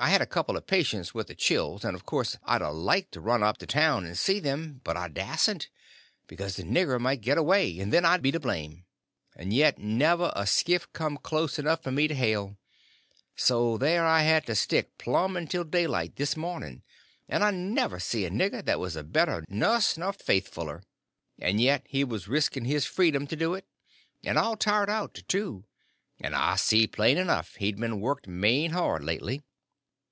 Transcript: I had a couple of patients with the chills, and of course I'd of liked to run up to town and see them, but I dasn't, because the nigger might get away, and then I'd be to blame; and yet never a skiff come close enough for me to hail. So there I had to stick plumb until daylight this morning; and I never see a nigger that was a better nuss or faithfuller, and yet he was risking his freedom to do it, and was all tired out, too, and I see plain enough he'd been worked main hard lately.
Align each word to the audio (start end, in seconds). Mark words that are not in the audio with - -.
I 0.00 0.10
had 0.10 0.22
a 0.22 0.26
couple 0.26 0.56
of 0.56 0.68
patients 0.68 1.12
with 1.12 1.26
the 1.26 1.34
chills, 1.34 1.84
and 1.84 1.96
of 1.96 2.06
course 2.06 2.38
I'd 2.44 2.62
of 2.62 2.76
liked 2.76 3.10
to 3.14 3.20
run 3.20 3.42
up 3.42 3.58
to 3.58 3.66
town 3.66 4.04
and 4.06 4.16
see 4.16 4.38
them, 4.38 4.80
but 4.84 4.96
I 4.96 5.08
dasn't, 5.08 5.70
because 6.28 6.54
the 6.54 6.62
nigger 6.62 7.00
might 7.00 7.20
get 7.20 7.36
away, 7.36 7.76
and 7.80 7.92
then 7.92 8.04
I'd 8.04 8.22
be 8.22 8.30
to 8.30 8.38
blame; 8.38 8.84
and 9.34 9.52
yet 9.52 9.78
never 9.78 10.32
a 10.36 10.46
skiff 10.46 10.86
come 10.92 11.16
close 11.16 11.58
enough 11.58 11.82
for 11.82 11.90
me 11.90 12.06
to 12.06 12.14
hail. 12.14 12.56
So 13.34 13.76
there 13.76 14.06
I 14.06 14.22
had 14.22 14.46
to 14.46 14.54
stick 14.54 14.96
plumb 14.98 15.36
until 15.36 15.64
daylight 15.64 16.14
this 16.14 16.36
morning; 16.36 16.84
and 17.28 17.42
I 17.42 17.50
never 17.50 17.98
see 17.98 18.24
a 18.24 18.30
nigger 18.30 18.64
that 18.64 18.78
was 18.78 18.94
a 18.94 19.02
better 19.02 19.42
nuss 19.48 19.98
or 19.98 20.12
faithfuller, 20.12 20.84
and 21.40 21.60
yet 21.60 21.82
he 21.88 22.04
was 22.04 22.28
risking 22.28 22.66
his 22.66 22.86
freedom 22.86 23.26
to 23.26 23.34
do 23.34 23.54
it, 23.54 23.66
and 24.22 24.36
was 24.36 24.44
all 24.44 24.56
tired 24.56 24.90
out, 24.90 25.14
too, 25.26 25.64
and 26.20 26.36
I 26.36 26.54
see 26.54 26.86
plain 26.86 27.18
enough 27.18 27.56
he'd 27.56 27.78
been 27.80 27.98
worked 28.00 28.28
main 28.28 28.70
hard 28.70 29.02
lately. 29.02 29.42